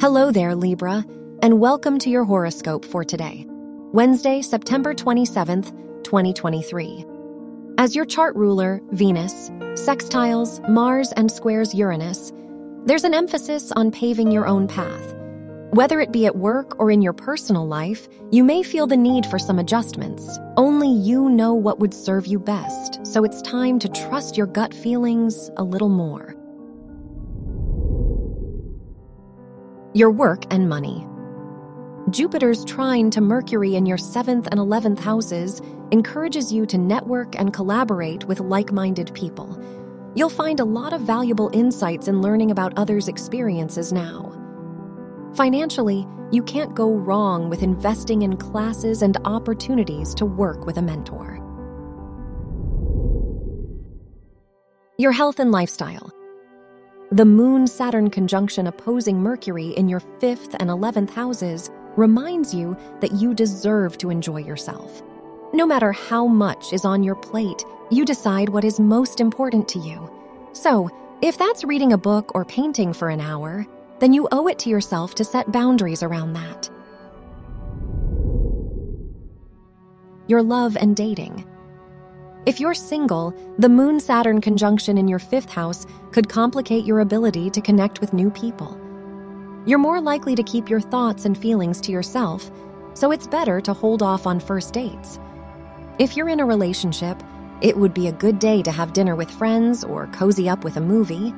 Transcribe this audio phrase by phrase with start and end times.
[0.00, 1.04] Hello there, Libra,
[1.42, 5.72] and welcome to your horoscope for today, Wednesday, September 27th,
[6.04, 7.04] 2023.
[7.78, 12.32] As your chart ruler, Venus, sextiles Mars and squares Uranus,
[12.86, 15.14] there's an emphasis on paving your own path.
[15.72, 19.26] Whether it be at work or in your personal life, you may feel the need
[19.26, 20.38] for some adjustments.
[20.56, 24.72] Only you know what would serve you best, so it's time to trust your gut
[24.72, 26.37] feelings a little more.
[29.98, 31.04] Your work and money.
[32.10, 37.52] Jupiter's trine to Mercury in your 7th and 11th houses encourages you to network and
[37.52, 39.60] collaborate with like minded people.
[40.14, 44.30] You'll find a lot of valuable insights in learning about others' experiences now.
[45.34, 50.82] Financially, you can't go wrong with investing in classes and opportunities to work with a
[50.82, 51.40] mentor.
[54.96, 56.12] Your health and lifestyle.
[57.10, 63.12] The Moon Saturn conjunction opposing Mercury in your 5th and 11th houses reminds you that
[63.12, 65.02] you deserve to enjoy yourself.
[65.54, 69.78] No matter how much is on your plate, you decide what is most important to
[69.78, 70.10] you.
[70.52, 70.90] So,
[71.22, 73.66] if that's reading a book or painting for an hour,
[74.00, 76.68] then you owe it to yourself to set boundaries around that.
[80.26, 81.46] Your love and dating.
[82.46, 87.50] If you're single, the Moon Saturn conjunction in your fifth house could complicate your ability
[87.50, 88.78] to connect with new people.
[89.66, 92.50] You're more likely to keep your thoughts and feelings to yourself,
[92.94, 95.18] so it's better to hold off on first dates.
[95.98, 97.20] If you're in a relationship,
[97.60, 100.76] it would be a good day to have dinner with friends or cozy up with
[100.76, 101.34] a movie.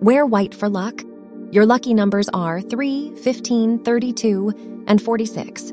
[0.00, 1.02] Wear white for luck.
[1.52, 5.72] Your lucky numbers are 3, 15, 32, and 46.